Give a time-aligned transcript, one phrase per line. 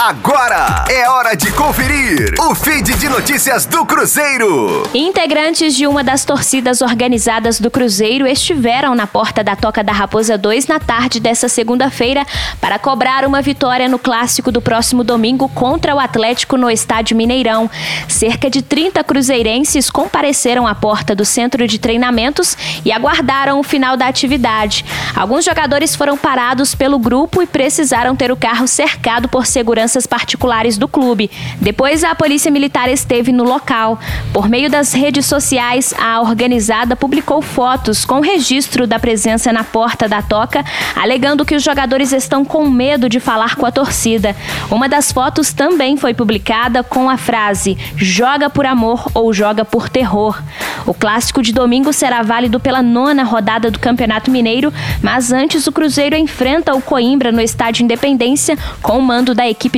[0.00, 4.88] Agora é hora de conferir o feed de notícias do Cruzeiro.
[4.94, 10.38] Integrantes de uma das torcidas organizadas do Cruzeiro estiveram na porta da Toca da Raposa
[10.38, 12.24] 2 na tarde dessa segunda-feira
[12.60, 17.68] para cobrar uma vitória no clássico do próximo domingo contra o Atlético no Estádio Mineirão.
[18.06, 23.96] Cerca de 30 cruzeirenses compareceram à porta do centro de treinamentos e aguardaram o final
[23.96, 24.84] da atividade.
[25.16, 30.06] Alguns jogadores foram parados pelo grupo e precisaram ter o carro cercado por segurança seguranças
[30.06, 31.30] particulares do clube.
[31.60, 33.98] Depois, a Polícia Militar esteve no local.
[34.32, 40.06] Por meio das redes sociais, a organizada publicou fotos com registro da presença na porta
[40.06, 40.64] da toca,
[40.94, 44.36] alegando que os jogadores estão com medo de falar com a torcida.
[44.70, 49.88] Uma das fotos também foi publicada com a frase: joga por amor ou joga por
[49.88, 50.40] terror.
[50.86, 55.72] O clássico de domingo será válido pela nona rodada do Campeonato Mineiro, mas antes o
[55.72, 59.77] Cruzeiro enfrenta o Coimbra no Estádio Independência com o mando da equipe